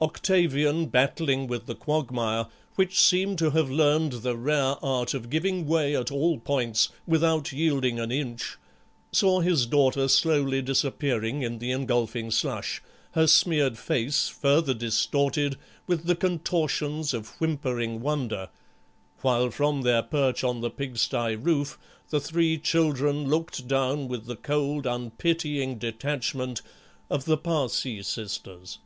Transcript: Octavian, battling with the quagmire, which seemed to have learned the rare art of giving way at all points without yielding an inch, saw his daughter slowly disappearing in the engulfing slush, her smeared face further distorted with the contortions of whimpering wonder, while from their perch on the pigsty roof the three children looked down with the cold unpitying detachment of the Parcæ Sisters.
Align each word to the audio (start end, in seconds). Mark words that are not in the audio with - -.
Octavian, 0.00 0.86
battling 0.86 1.46
with 1.46 1.66
the 1.66 1.74
quagmire, 1.74 2.46
which 2.76 2.98
seemed 2.98 3.36
to 3.36 3.50
have 3.50 3.68
learned 3.70 4.12
the 4.22 4.34
rare 4.34 4.76
art 4.82 5.12
of 5.12 5.28
giving 5.28 5.66
way 5.66 5.94
at 5.94 6.10
all 6.10 6.38
points 6.38 6.88
without 7.06 7.52
yielding 7.52 8.00
an 8.00 8.10
inch, 8.10 8.56
saw 9.12 9.40
his 9.40 9.66
daughter 9.66 10.08
slowly 10.08 10.62
disappearing 10.62 11.42
in 11.42 11.58
the 11.58 11.70
engulfing 11.70 12.30
slush, 12.30 12.80
her 13.12 13.26
smeared 13.26 13.76
face 13.76 14.26
further 14.28 14.72
distorted 14.72 15.58
with 15.86 16.04
the 16.06 16.16
contortions 16.16 17.12
of 17.12 17.28
whimpering 17.38 18.00
wonder, 18.00 18.48
while 19.20 19.50
from 19.50 19.82
their 19.82 20.02
perch 20.02 20.42
on 20.42 20.62
the 20.62 20.70
pigsty 20.70 21.36
roof 21.36 21.78
the 22.08 22.20
three 22.22 22.56
children 22.56 23.28
looked 23.28 23.68
down 23.68 24.08
with 24.08 24.24
the 24.24 24.34
cold 24.36 24.86
unpitying 24.86 25.76
detachment 25.76 26.62
of 27.10 27.26
the 27.26 27.36
Parcæ 27.36 28.02
Sisters. 28.02 28.78